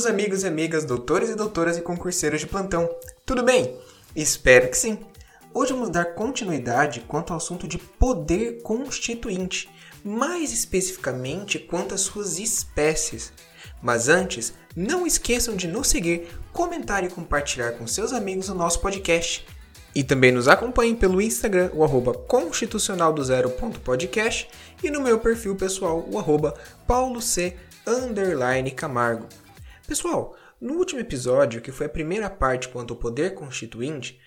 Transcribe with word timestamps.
meus 0.00 0.06
amigos 0.06 0.42
e 0.44 0.46
amigas, 0.46 0.84
doutores 0.86 1.28
e 1.28 1.34
doutoras 1.34 1.76
e 1.76 1.82
concurseiros 1.82 2.40
de 2.40 2.46
plantão. 2.46 2.88
Tudo 3.26 3.42
bem? 3.42 3.76
Espero 4.16 4.70
que 4.70 4.76
sim. 4.78 4.98
Hoje 5.52 5.74
vamos 5.74 5.90
dar 5.90 6.14
continuidade 6.14 7.00
quanto 7.00 7.34
ao 7.34 7.36
assunto 7.36 7.68
de 7.68 7.76
poder 7.76 8.62
constituinte, 8.62 9.68
mais 10.02 10.54
especificamente 10.54 11.58
quanto 11.58 11.94
às 11.94 12.00
suas 12.00 12.38
espécies. 12.38 13.30
Mas 13.82 14.08
antes, 14.08 14.54
não 14.74 15.06
esqueçam 15.06 15.54
de 15.54 15.68
nos 15.68 15.88
seguir, 15.88 16.28
comentar 16.50 17.04
e 17.04 17.10
compartilhar 17.10 17.72
com 17.72 17.86
seus 17.86 18.14
amigos 18.14 18.48
o 18.48 18.54
nosso 18.54 18.80
podcast. 18.80 19.46
E 19.94 20.02
também 20.02 20.32
nos 20.32 20.48
acompanhem 20.48 20.94
pelo 20.94 21.20
Instagram, 21.20 21.72
o 21.74 21.84
arroba 21.84 22.14
constitucional 22.14 23.12
do 23.12 23.22
zero.podcast 23.22 24.48
e 24.82 24.90
no 24.90 25.02
meu 25.02 25.18
perfil 25.18 25.56
pessoal, 25.56 26.08
o 26.10 26.18
arroba 26.18 26.54
paulo 26.86 27.20
C 27.20 27.54
underline 27.86 28.70
Camargo. 28.70 29.26
Pessoal, 29.90 30.36
no 30.60 30.74
último 30.74 31.00
episódio, 31.00 31.60
que 31.60 31.72
foi 31.72 31.86
a 31.86 31.88
primeira 31.88 32.30
parte 32.30 32.68
quanto 32.68 32.94
ao 32.94 33.00
poder 33.00 33.34
constituinte, 33.34 34.20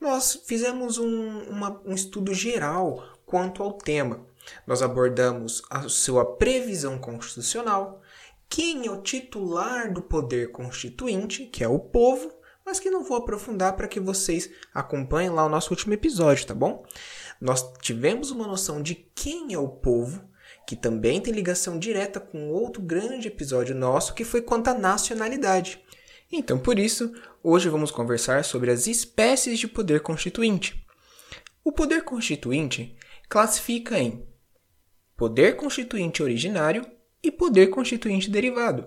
nós 0.00 0.44
fizemos 0.46 0.96
um, 0.96 1.40
uma, 1.50 1.82
um 1.84 1.92
estudo 1.92 2.32
geral 2.32 3.02
quanto 3.26 3.60
ao 3.60 3.72
tema. 3.72 4.24
Nós 4.64 4.80
abordamos 4.80 5.60
a 5.68 5.88
sua 5.88 6.24
previsão 6.24 7.00
constitucional, 7.00 8.00
quem 8.48 8.86
é 8.86 8.92
o 8.92 9.02
titular 9.02 9.92
do 9.92 10.02
poder 10.02 10.52
constituinte, 10.52 11.46
que 11.46 11.64
é 11.64 11.68
o 11.68 11.80
povo, 11.80 12.32
mas 12.64 12.78
que 12.78 12.88
não 12.88 13.02
vou 13.02 13.16
aprofundar 13.16 13.74
para 13.74 13.88
que 13.88 13.98
vocês 13.98 14.48
acompanhem 14.72 15.30
lá 15.30 15.44
o 15.44 15.48
nosso 15.48 15.70
último 15.70 15.94
episódio, 15.94 16.46
tá 16.46 16.54
bom? 16.54 16.86
Nós 17.40 17.68
tivemos 17.80 18.30
uma 18.30 18.46
noção 18.46 18.80
de 18.80 18.94
quem 18.94 19.52
é 19.52 19.58
o 19.58 19.66
povo, 19.66 20.22
que 20.66 20.76
também 20.76 21.20
tem 21.20 21.32
ligação 21.32 21.78
direta 21.78 22.20
com 22.20 22.50
outro 22.50 22.82
grande 22.82 23.28
episódio 23.28 23.74
nosso 23.74 24.14
que 24.14 24.24
foi 24.24 24.42
quanto 24.42 24.68
à 24.68 24.74
nacionalidade. 24.74 25.82
Então, 26.30 26.58
por 26.58 26.78
isso, 26.78 27.12
hoje 27.42 27.68
vamos 27.68 27.90
conversar 27.90 28.44
sobre 28.44 28.70
as 28.70 28.86
espécies 28.86 29.58
de 29.58 29.66
poder 29.66 30.00
constituinte. 30.00 30.86
O 31.64 31.72
poder 31.72 32.02
constituinte 32.02 32.96
classifica 33.28 33.98
em 33.98 34.26
poder 35.16 35.56
constituinte 35.56 36.22
originário 36.22 36.86
e 37.22 37.30
poder 37.30 37.68
constituinte 37.68 38.30
derivado. 38.30 38.84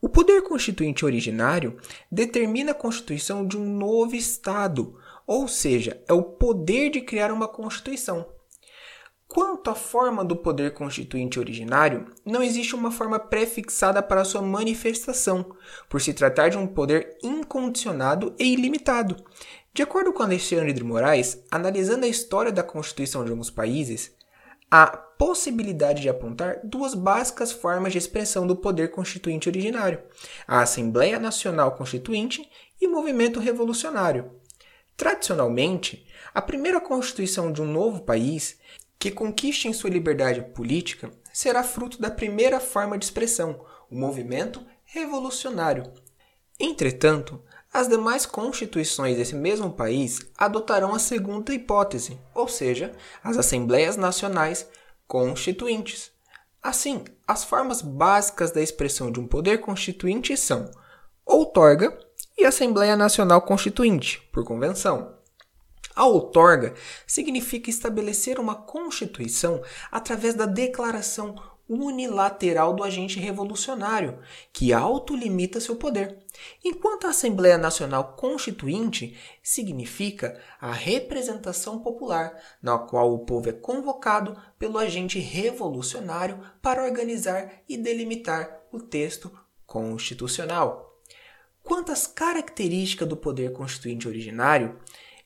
O 0.00 0.08
poder 0.08 0.42
constituinte 0.42 1.04
originário 1.04 1.78
determina 2.12 2.72
a 2.72 2.74
constituição 2.74 3.46
de 3.46 3.56
um 3.56 3.64
novo 3.64 4.14
Estado, 4.14 4.98
ou 5.26 5.48
seja, 5.48 6.02
é 6.06 6.12
o 6.12 6.22
poder 6.22 6.90
de 6.90 7.00
criar 7.00 7.32
uma 7.32 7.48
Constituição. 7.48 8.33
Quanto 9.28 9.70
à 9.70 9.74
forma 9.74 10.24
do 10.24 10.36
poder 10.36 10.74
constituinte 10.74 11.38
originário, 11.38 12.12
não 12.24 12.42
existe 12.42 12.74
uma 12.74 12.90
forma 12.90 13.18
prefixada 13.18 14.02
para 14.02 14.24
sua 14.24 14.42
manifestação, 14.42 15.56
por 15.88 16.00
se 16.00 16.12
tratar 16.12 16.50
de 16.50 16.58
um 16.58 16.66
poder 16.66 17.18
incondicionado 17.22 18.34
e 18.38 18.52
ilimitado. 18.52 19.16
De 19.72 19.82
acordo 19.82 20.12
com 20.12 20.22
Alexandre 20.22 20.72
de 20.72 20.84
Moraes, 20.84 21.42
analisando 21.50 22.04
a 22.04 22.08
história 22.08 22.52
da 22.52 22.62
Constituição 22.62 23.24
de 23.24 23.30
alguns 23.30 23.50
países, 23.50 24.14
há 24.70 24.86
possibilidade 24.86 26.02
de 26.02 26.08
apontar 26.08 26.60
duas 26.62 26.94
básicas 26.94 27.50
formas 27.50 27.92
de 27.92 27.98
expressão 27.98 28.46
do 28.46 28.54
poder 28.54 28.90
constituinte 28.90 29.48
originário: 29.48 30.00
a 30.46 30.60
Assembleia 30.60 31.18
Nacional 31.18 31.72
Constituinte 31.72 32.48
e 32.80 32.86
o 32.86 32.92
Movimento 32.92 33.40
Revolucionário. 33.40 34.30
Tradicionalmente, 34.96 36.06
a 36.32 36.40
primeira 36.40 36.80
constituição 36.80 37.50
de 37.50 37.60
um 37.60 37.66
novo 37.66 38.02
país 38.02 38.58
que 39.04 39.10
conquiste 39.10 39.68
em 39.68 39.72
sua 39.74 39.90
liberdade 39.90 40.40
política 40.54 41.10
será 41.30 41.62
fruto 41.62 42.00
da 42.00 42.10
primeira 42.10 42.58
forma 42.58 42.96
de 42.96 43.04
expressão, 43.04 43.62
o 43.90 43.94
movimento 43.94 44.64
revolucionário. 44.82 45.92
Entretanto, 46.58 47.38
as 47.70 47.86
demais 47.86 48.24
constituições 48.24 49.18
desse 49.18 49.34
mesmo 49.34 49.70
país 49.70 50.20
adotarão 50.38 50.94
a 50.94 50.98
segunda 50.98 51.52
hipótese, 51.52 52.18
ou 52.34 52.48
seja, 52.48 52.92
as 53.22 53.36
Assembleias 53.36 53.98
Nacionais 53.98 54.66
Constituintes. 55.06 56.10
Assim, 56.62 57.04
as 57.28 57.44
formas 57.44 57.82
básicas 57.82 58.52
da 58.52 58.62
expressão 58.62 59.12
de 59.12 59.20
um 59.20 59.26
poder 59.26 59.58
constituinte 59.58 60.34
são 60.34 60.70
outorga 61.26 61.94
e 62.38 62.46
Assembleia 62.46 62.96
Nacional 62.96 63.42
Constituinte, 63.42 64.26
por 64.32 64.46
convenção. 64.46 65.14
A 65.94 66.04
outorga 66.06 66.74
significa 67.06 67.70
estabelecer 67.70 68.40
uma 68.40 68.54
constituição 68.54 69.62
através 69.92 70.34
da 70.34 70.46
declaração 70.46 71.36
unilateral 71.68 72.74
do 72.74 72.82
agente 72.82 73.18
revolucionário, 73.18 74.18
que 74.52 74.72
autolimita 74.72 75.60
seu 75.60 75.76
poder, 75.76 76.18
enquanto 76.62 77.06
a 77.06 77.10
Assembleia 77.10 77.56
Nacional 77.56 78.14
Constituinte 78.18 79.16
significa 79.42 80.38
a 80.60 80.72
representação 80.72 81.78
popular, 81.78 82.38
na 82.62 82.76
qual 82.78 83.14
o 83.14 83.20
povo 83.20 83.48
é 83.48 83.52
convocado 83.52 84.36
pelo 84.58 84.78
agente 84.78 85.18
revolucionário 85.18 86.38
para 86.60 86.84
organizar 86.84 87.50
e 87.68 87.78
delimitar 87.78 88.60
o 88.70 88.80
texto 88.80 89.30
constitucional. 89.66 91.00
Quanto 91.62 91.92
às 91.92 92.06
características 92.06 93.08
do 93.08 93.16
poder 93.16 93.52
constituinte 93.52 94.06
originário, 94.06 94.78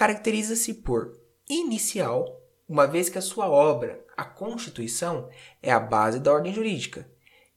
caracteriza-se 0.00 0.72
por 0.72 1.20
inicial, 1.46 2.42
uma 2.66 2.86
vez 2.86 3.10
que 3.10 3.18
a 3.18 3.20
sua 3.20 3.50
obra, 3.50 4.02
a 4.16 4.24
Constituição, 4.24 5.28
é 5.62 5.70
a 5.70 5.78
base 5.78 6.18
da 6.18 6.32
ordem 6.32 6.54
jurídica, 6.54 7.06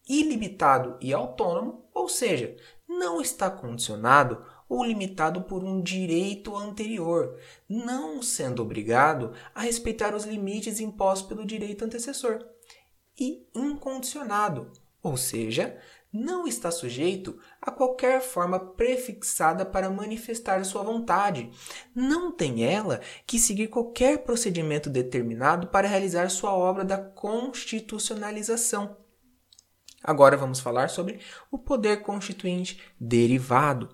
ilimitado 0.09 0.97
e 0.99 1.13
autônomo, 1.13 1.85
ou 1.93 2.09
seja, 2.09 2.53
não 2.85 3.21
está 3.21 3.49
condicionado 3.49 4.45
ou 4.67 4.83
limitado 4.83 5.43
por 5.43 5.63
um 5.63 5.81
direito 5.81 6.53
anterior, 6.57 7.39
não 7.69 8.21
sendo 8.21 8.61
obrigado 8.61 9.31
a 9.55 9.61
respeitar 9.61 10.13
os 10.13 10.25
limites 10.25 10.81
impostos 10.81 11.29
pelo 11.29 11.45
direito 11.45 11.85
antecessor, 11.85 12.45
e 13.17 13.47
incondicionado, 13.55 14.69
ou 15.01 15.15
seja, 15.15 15.79
não 16.13 16.45
está 16.45 16.69
sujeito 16.69 17.39
a 17.59 17.71
qualquer 17.71 18.21
forma 18.21 18.59
prefixada 18.59 19.65
para 19.65 19.89
manifestar 19.89 20.63
sua 20.63 20.83
vontade. 20.83 21.49
Não 21.95 22.31
tem 22.31 22.63
ela 22.63 23.01
que 23.25 23.39
seguir 23.39 23.69
qualquer 23.69 24.19
procedimento 24.19 24.91
determinado 24.91 25.67
para 25.67 25.87
realizar 25.87 26.29
sua 26.29 26.53
obra 26.53 26.85
da 26.85 26.99
constitucionalização. 26.99 28.95
Agora 30.03 30.35
vamos 30.35 30.59
falar 30.59 30.89
sobre 30.89 31.19
o 31.49 31.57
poder 31.57 32.01
constituinte 32.01 32.81
derivado. 32.99 33.87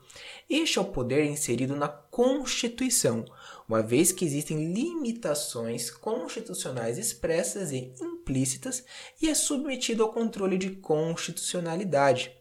Este 0.50 0.80
é 0.80 0.82
o 0.82 0.86
poder 0.86 1.26
inserido 1.26 1.76
na 1.76 1.88
Constituição, 1.88 3.24
uma 3.68 3.84
vez 3.84 4.12
que 4.12 4.26
existem 4.26 4.74
limitações 4.74 5.92
constitucionais 5.92 6.98
expressas 6.98 7.72
e 7.72 7.94
implícitas 8.30 8.86
e 9.22 9.28
é 9.28 9.34
submetido 9.34 10.04
ao 10.04 10.14
controle 10.14 10.58
de 10.58 10.70
constitucionalidade. 10.72 12.32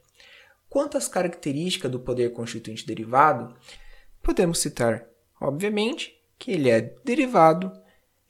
Quanto 0.68 0.98
às 0.98 1.08
características 1.08 1.90
do 1.90 1.98
poder 1.98 2.32
constituinte 2.32 2.86
derivado, 2.86 3.54
podemos 4.22 4.58
citar, 4.58 5.06
obviamente, 5.40 6.14
que 6.38 6.52
ele 6.52 6.68
é 6.68 6.94
derivado, 7.02 7.72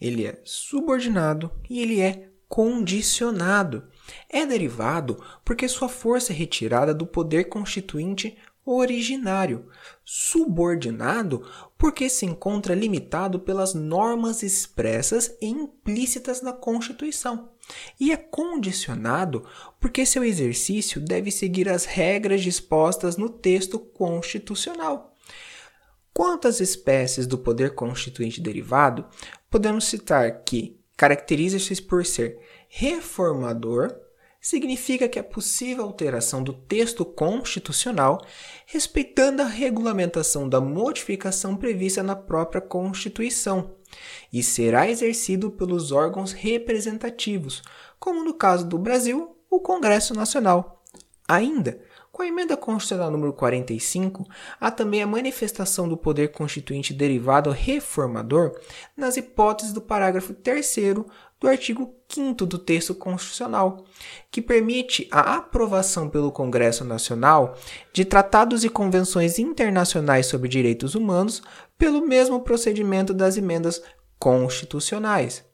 ele 0.01 0.25
é 0.25 0.41
subordinado 0.45 1.51
e 1.69 1.83
ele 1.83 2.01
é 2.01 2.29
condicionado. 2.49 3.89
É 4.31 4.47
derivado 4.47 5.23
porque 5.45 5.69
sua 5.69 5.89
força 5.89 6.33
é 6.33 6.37
retirada 6.37 6.95
do 6.95 7.07
poder 7.07 7.45
constituinte 7.45 8.39
originário, 8.71 9.67
subordinado 10.05 11.49
porque 11.79 12.09
se 12.09 12.27
encontra 12.27 12.75
limitado 12.75 13.41
pelas 13.41 13.73
normas 13.73 14.43
expressas 14.43 15.35
e 15.41 15.47
implícitas 15.47 16.43
na 16.43 16.53
Constituição, 16.53 17.51
e 17.99 18.13
é 18.13 18.17
condicionado 18.17 19.47
porque 19.81 20.05
seu 20.05 20.23
exercício 20.23 21.01
deve 21.01 21.31
seguir 21.31 21.69
as 21.69 21.85
regras 21.85 22.43
dispostas 22.43 23.17
no 23.17 23.31
texto 23.31 23.79
constitucional. 23.79 25.15
Quanto 26.13 26.49
às 26.49 26.61
espécies 26.61 27.27
do 27.27 27.39
poder 27.39 27.75
constituinte 27.75 28.41
derivado, 28.41 29.07
podemos 29.49 29.85
citar 29.85 30.43
que 30.43 30.79
caracteriza-se 30.97 31.81
por 31.83 32.05
ser 32.05 32.41
reformador, 32.69 34.08
significa 34.49 35.07
que 35.07 35.19
é 35.19 35.23
possível 35.23 35.85
alteração 35.85 36.43
do 36.43 36.55
texto 36.55 37.05
constitucional 37.05 38.25
respeitando 38.65 39.43
a 39.43 39.45
regulamentação 39.45 40.49
da 40.49 40.59
modificação 40.59 41.55
prevista 41.55 42.03
na 42.03 42.17
própria 42.17 42.59
Constituição 42.59 43.75
e 44.33 44.43
será 44.43 44.89
exercido 44.89 45.51
pelos 45.51 45.93
órgãos 45.93 46.33
representativos, 46.33 47.63
como 48.01 48.25
no 48.25 48.33
caso 48.33 48.67
do 48.67 48.79
Brasil, 48.79 49.37
o 49.51 49.61
Congresso 49.61 50.15
Nacional. 50.15 50.83
Ainda, 51.29 51.79
Com 52.19 52.25
a 52.25 52.27
emenda 52.27 52.57
constitucional 52.57 53.13
número 53.13 53.33
45, 53.33 54.27
há 54.61 54.73
também 54.73 55.01
a 55.01 55.07
manifestação 55.07 55.89
do 55.89 55.97
poder 55.97 56.33
constituinte 56.33 56.93
derivado 56.93 57.53
reformador 57.53 58.59
nas 58.97 59.17
hipóteses 59.17 59.73
do 59.73 59.81
parágrafo 59.81 60.35
3 60.35 60.79
do 61.41 61.47
artigo 61.47 61.95
5 62.09 62.45
do 62.45 62.59
texto 62.59 62.93
constitucional, 62.93 63.85
que 64.33 64.43
permite 64.43 65.07
a 65.13 65.37
aprovação 65.37 66.11
pelo 66.11 66.33
Congresso 66.33 66.85
Nacional 66.85 67.57
de 67.93 68.05
tratados 68.05 68.65
e 68.65 68.69
convenções 68.69 69.39
internacionais 69.39 70.27
sobre 70.27 70.49
direitos 70.49 70.97
humanos 70.97 71.41
pelo 71.79 72.05
mesmo 72.05 72.41
procedimento 72.41 73.15
das 73.15 73.37
emendas 73.37 73.81
constitucionais. 74.19 75.45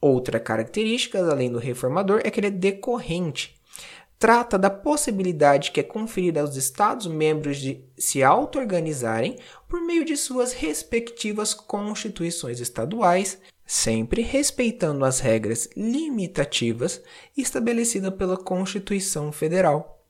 Outra 0.00 0.40
característica, 0.40 1.18
além 1.18 1.52
do 1.52 1.58
reformador, 1.58 2.22
é 2.24 2.30
que 2.30 2.40
ele 2.40 2.46
é 2.46 2.50
decorrente. 2.50 3.62
Trata 4.18 4.58
da 4.58 4.70
possibilidade 4.70 5.70
que 5.70 5.80
é 5.80 5.82
conferida 5.82 6.40
aos 6.40 6.56
Estados-membros 6.56 7.58
de 7.58 7.84
se 7.96 8.22
auto-organizarem 8.22 9.38
por 9.68 9.80
meio 9.80 10.04
de 10.04 10.16
suas 10.16 10.52
respectivas 10.52 11.52
constituições 11.52 12.60
estaduais, 12.60 13.38
sempre 13.66 14.22
respeitando 14.22 15.04
as 15.04 15.20
regras 15.20 15.68
limitativas 15.76 17.02
estabelecidas 17.36 18.14
pela 18.14 18.36
Constituição 18.36 19.32
Federal. 19.32 20.02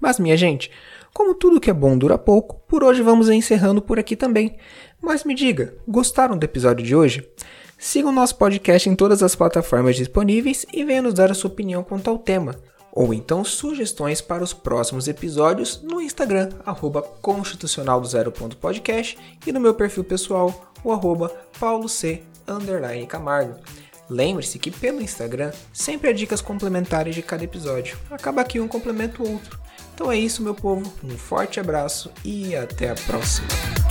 Mas, 0.00 0.18
minha 0.18 0.36
gente, 0.36 0.70
como 1.12 1.34
tudo 1.34 1.60
que 1.60 1.70
é 1.70 1.74
bom 1.74 1.98
dura 1.98 2.16
pouco, 2.16 2.62
por 2.66 2.82
hoje 2.82 3.02
vamos 3.02 3.28
encerrando 3.28 3.82
por 3.82 3.98
aqui 3.98 4.16
também. 4.16 4.56
Mas 5.00 5.24
me 5.24 5.34
diga, 5.34 5.74
gostaram 5.86 6.38
do 6.38 6.44
episódio 6.44 6.84
de 6.84 6.94
hoje? 6.94 7.28
Siga 7.76 8.08
o 8.08 8.12
nosso 8.12 8.36
podcast 8.36 8.88
em 8.88 8.94
todas 8.94 9.22
as 9.22 9.34
plataformas 9.34 9.96
disponíveis 9.96 10.64
e 10.72 10.84
venha 10.84 11.02
nos 11.02 11.14
dar 11.14 11.30
a 11.30 11.34
sua 11.34 11.50
opinião 11.50 11.82
quanto 11.82 12.08
ao 12.08 12.18
tema. 12.18 12.56
Ou 12.92 13.14
então 13.14 13.42
sugestões 13.42 14.20
para 14.20 14.44
os 14.44 14.52
próximos 14.52 15.08
episódios 15.08 15.80
no 15.82 16.00
Instagram, 16.00 16.50
arroba 16.64 17.00
constitucional 17.00 18.00
do 18.00 18.08
e 19.46 19.52
no 19.52 19.60
meu 19.60 19.72
perfil 19.72 20.04
pessoal, 20.04 20.72
o 20.84 20.92
arroba 20.92 21.30
paulo 21.58 21.88
c 21.88 22.22
underline 22.46 23.06
Camargo. 23.06 23.58
Lembre-se 24.10 24.58
que 24.58 24.70
pelo 24.70 25.00
Instagram 25.00 25.52
sempre 25.72 26.10
há 26.10 26.12
dicas 26.12 26.42
complementares 26.42 27.14
de 27.14 27.22
cada 27.22 27.44
episódio. 27.44 27.96
Acaba 28.10 28.42
aqui 28.42 28.60
um 28.60 28.68
complemento 28.68 29.22
o 29.22 29.32
outro. 29.32 29.58
Então 29.94 30.12
é 30.12 30.18
isso, 30.18 30.42
meu 30.42 30.54
povo. 30.54 30.92
Um 31.02 31.16
forte 31.16 31.58
abraço 31.58 32.10
e 32.24 32.54
até 32.54 32.90
a 32.90 32.94
próxima. 32.94 33.81